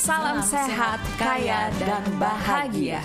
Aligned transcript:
Salam 0.00 0.40
sehat, 0.40 0.96
kaya, 1.20 1.68
dan 1.76 2.00
bahagia. 2.16 3.04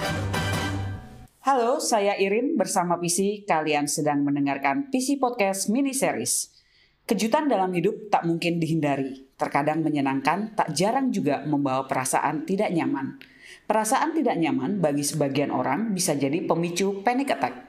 Halo, 1.43 1.75
saya 1.83 2.15
Irin 2.15 2.55
bersama 2.55 2.95
PC. 2.95 3.43
Kalian 3.43 3.91
sedang 3.91 4.23
mendengarkan 4.23 4.87
PC 4.87 5.19
Podcast 5.19 5.67
Mini 5.67 5.91
Series. 5.91 6.55
Kejutan 7.03 7.51
dalam 7.51 7.75
hidup 7.75 8.07
tak 8.07 8.23
mungkin 8.23 8.63
dihindari. 8.63 9.27
Terkadang 9.35 9.83
menyenangkan, 9.83 10.55
tak 10.55 10.71
jarang 10.71 11.11
juga 11.11 11.43
membawa 11.43 11.83
perasaan 11.83 12.47
tidak 12.47 12.71
nyaman. 12.71 13.19
Perasaan 13.67 14.15
tidak 14.15 14.39
nyaman 14.39 14.79
bagi 14.79 15.03
sebagian 15.03 15.51
orang 15.51 15.91
bisa 15.91 16.15
jadi 16.15 16.47
pemicu 16.47 17.03
panic 17.03 17.35
attack 17.35 17.64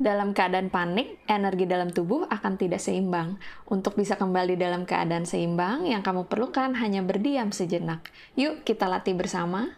dalam 0.00 0.32
keadaan 0.32 0.72
panik, 0.72 1.20
energi 1.28 1.68
dalam 1.68 1.92
tubuh 1.92 2.24
akan 2.32 2.56
tidak 2.56 2.80
seimbang. 2.80 3.36
Untuk 3.68 4.00
bisa 4.00 4.16
kembali 4.16 4.56
dalam 4.56 4.88
keadaan 4.88 5.28
seimbang, 5.28 5.84
yang 5.84 6.00
kamu 6.00 6.24
perlukan 6.24 6.72
hanya 6.80 7.04
berdiam 7.04 7.52
sejenak. 7.52 8.08
Yuk, 8.32 8.64
kita 8.64 8.88
latih 8.88 9.12
bersama. 9.12 9.76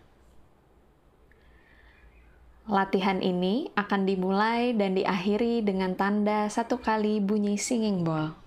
Latihan 2.71 3.19
ini 3.19 3.75
akan 3.75 4.07
dimulai 4.07 4.71
dan 4.79 4.95
diakhiri 4.95 5.67
dengan 5.67 5.99
tanda 5.99 6.47
satu 6.47 6.79
kali 6.79 7.19
bunyi 7.19 7.59
singing 7.59 8.07
bowl. 8.07 8.42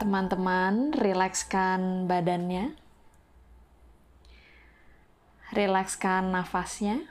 Teman-teman, 0.00 0.96
rilekskan 0.96 2.08
badannya. 2.08 2.72
Rilekskan 5.52 6.32
nafasnya. 6.32 7.04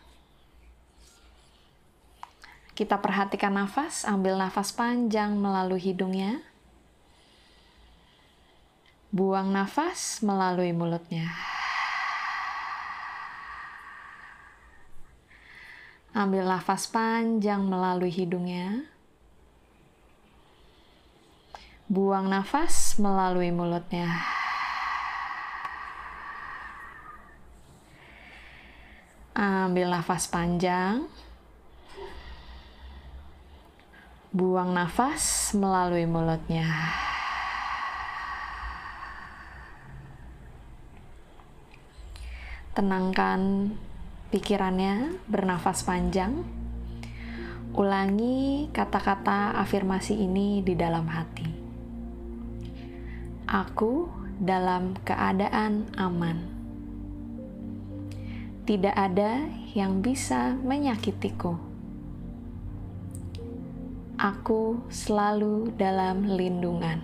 Kita 2.73 2.97
perhatikan 2.97 3.53
nafas, 3.53 4.09
ambil 4.09 4.41
nafas 4.41 4.73
panjang 4.73 5.37
melalui 5.37 5.77
hidungnya. 5.77 6.41
Buang 9.13 9.53
nafas 9.53 10.25
melalui 10.25 10.73
mulutnya. 10.73 11.29
Ambil 16.09 16.41
nafas 16.41 16.89
panjang 16.89 17.61
melalui 17.61 18.09
hidungnya. 18.09 18.89
Buang 21.89 22.29
nafas 22.29 23.01
melalui 23.01 23.49
mulutnya. 23.49 24.13
Ambil 29.33 29.89
nafas 29.89 30.29
panjang. 30.29 31.09
Buang 34.29 34.69
nafas 34.69 35.49
melalui 35.57 36.05
mulutnya. 36.05 36.69
Tenangkan 42.77 43.73
pikirannya, 44.29 45.17
bernafas 45.25 45.81
panjang. 45.81 46.45
Ulangi 47.73 48.69
kata-kata 48.69 49.57
afirmasi 49.57 50.21
ini 50.21 50.61
di 50.61 50.77
dalam 50.77 51.09
hati. 51.09 51.58
Aku 53.49 54.05
dalam 54.37 54.93
keadaan 55.01 55.89
aman. 55.97 56.45
Tidak 58.69 58.93
ada 58.93 59.41
yang 59.73 60.05
bisa 60.05 60.53
menyakitiku. 60.61 61.57
Aku 64.21 64.85
selalu 64.93 65.73
dalam 65.73 66.29
lindungan. 66.29 67.01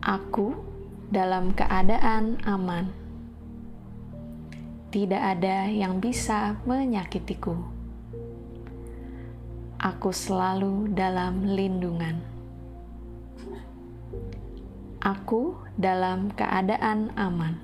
Aku 0.00 0.56
dalam 1.12 1.52
keadaan 1.52 2.40
aman. 2.48 2.88
Tidak 4.88 5.20
ada 5.20 5.68
yang 5.68 6.00
bisa 6.00 6.56
menyakitiku 6.64 7.73
aku 9.84 10.16
selalu 10.16 10.88
dalam 10.96 11.44
lindungan. 11.44 12.16
Aku 15.04 15.60
dalam 15.76 16.32
keadaan 16.32 17.12
aman. 17.20 17.60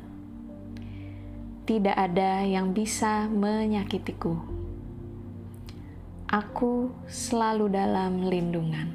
Tidak 1.64 1.96
ada 1.96 2.44
yang 2.44 2.76
bisa 2.76 3.24
menyakitiku. 3.24 4.36
Aku 6.28 6.92
selalu 7.08 7.72
dalam 7.72 8.28
lindungan. 8.28 8.92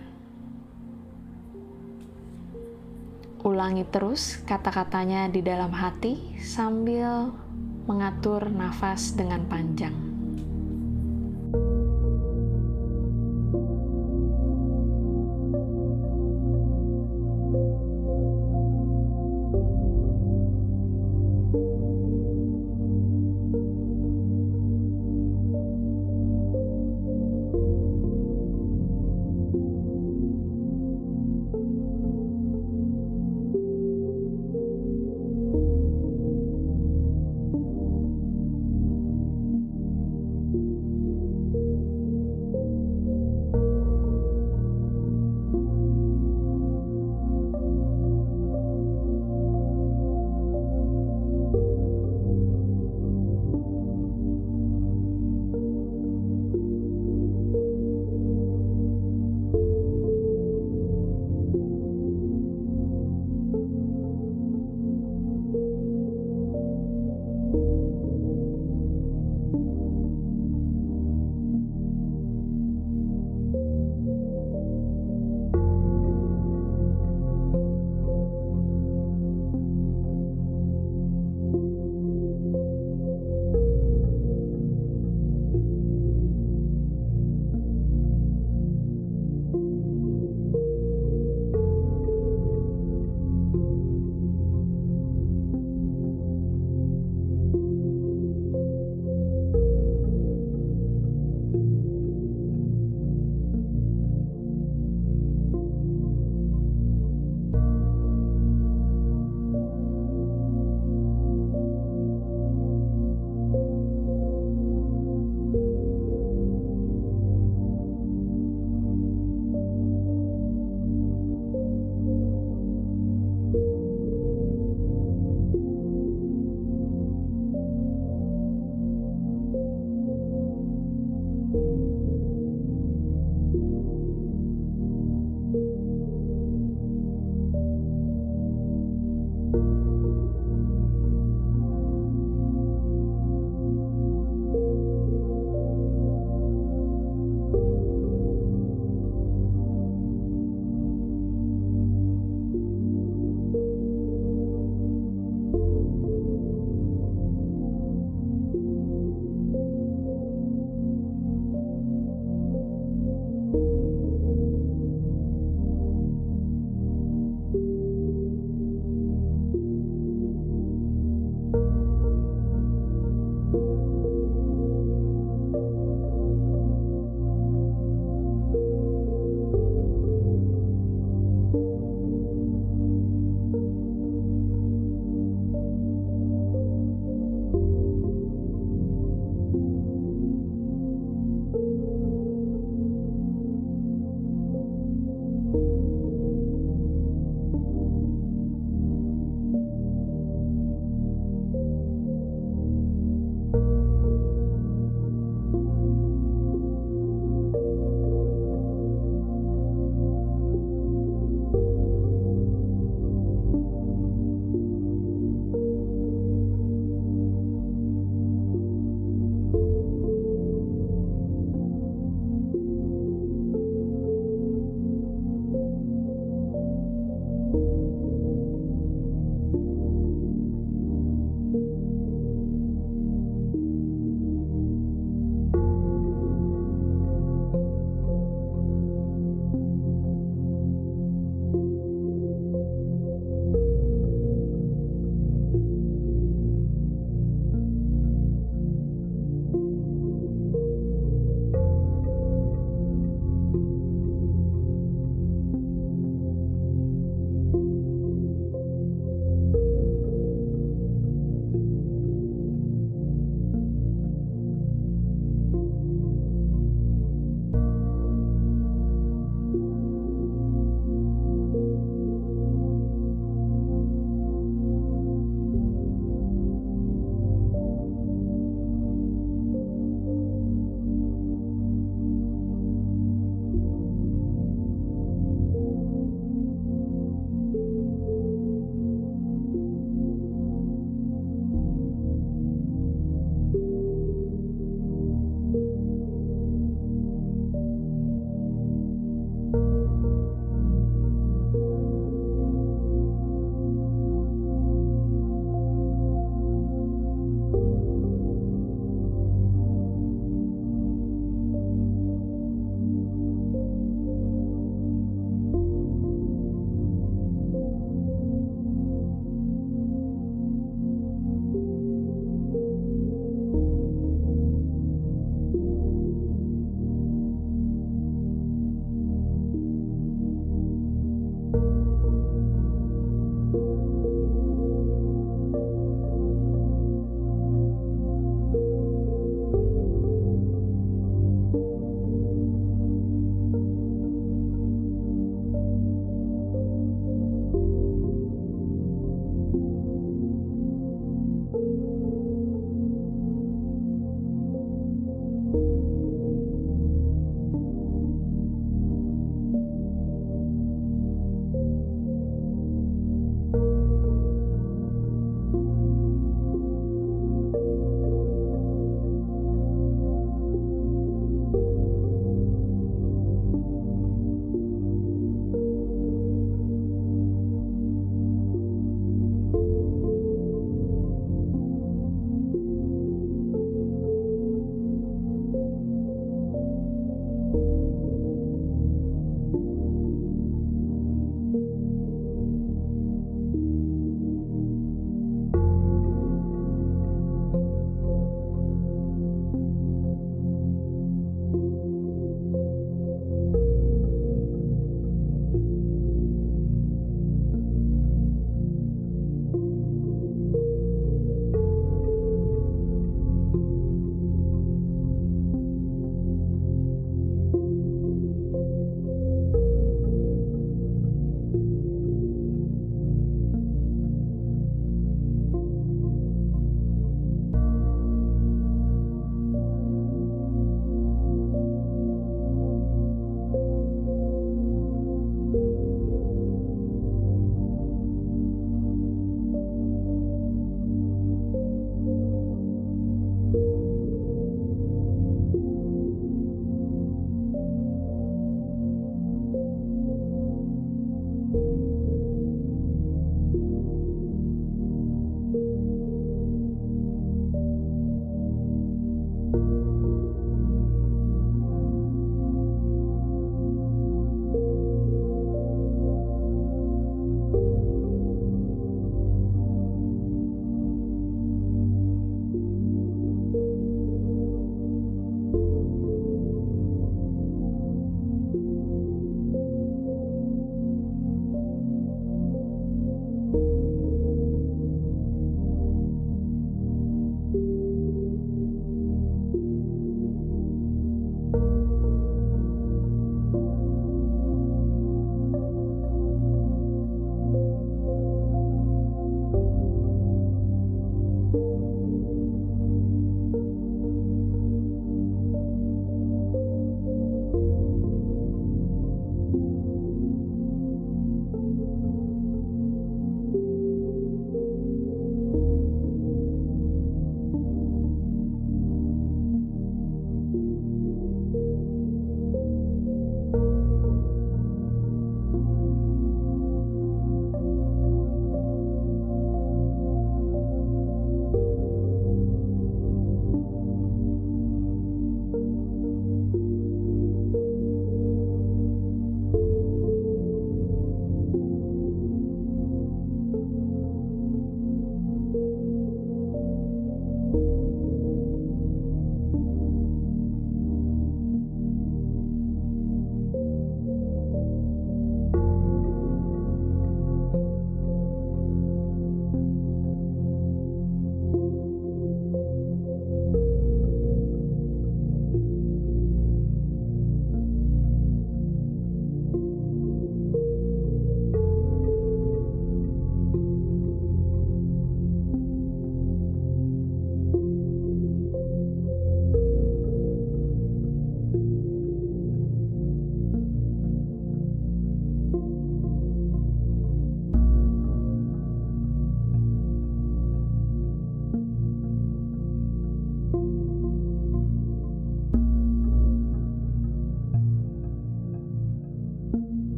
Ulangi 3.42 3.90
terus 3.90 4.38
kata-katanya 4.46 5.34
di 5.34 5.42
dalam 5.42 5.74
hati 5.74 6.38
sambil 6.46 7.34
mengatur 7.90 8.54
nafas 8.54 9.18
dengan 9.18 9.50
panjang. 9.50 10.15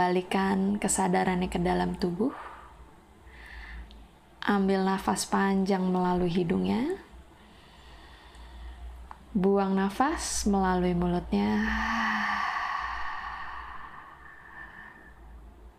Kembalikan 0.00 0.80
kesadarannya 0.80 1.52
ke 1.52 1.60
dalam 1.60 1.92
tubuh. 1.92 2.32
Ambil 4.40 4.80
nafas 4.80 5.28
panjang 5.28 5.84
melalui 5.84 6.32
hidungnya. 6.32 6.96
Buang 9.36 9.76
nafas 9.76 10.48
melalui 10.48 10.96
mulutnya. 10.96 11.68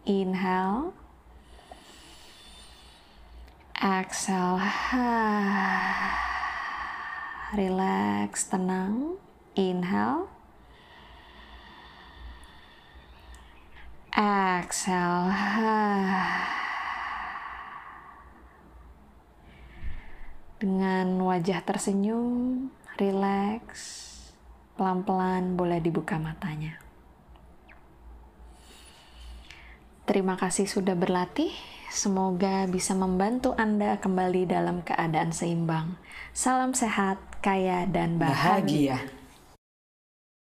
Inhale. 0.05 0.93
Exhale. 3.73 4.61
Relax, 7.57 8.53
tenang. 8.53 9.17
Inhale. 9.57 10.29
Exhale. 14.11 15.31
Dengan 20.59 21.17
wajah 21.25 21.63
tersenyum, 21.63 22.69
relax, 22.99 23.63
pelan-pelan 24.75 25.55
boleh 25.55 25.79
dibuka 25.79 26.19
matanya. 26.19 26.77
Terima 30.05 30.35
kasih 30.35 30.67
sudah 30.67 30.93
berlatih. 30.93 31.55
Semoga 31.87 32.67
bisa 32.67 32.91
membantu 32.91 33.55
Anda 33.55 33.95
kembali 33.99 34.43
dalam 34.43 34.83
keadaan 34.83 35.31
seimbang. 35.31 35.95
Salam 36.35 36.75
sehat, 36.75 37.19
kaya, 37.39 37.87
dan 37.87 38.19
bahagia. 38.19 38.99
Bahagia. 38.99 39.20